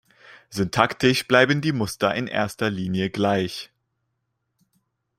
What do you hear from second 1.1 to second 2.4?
bleiben die Muster in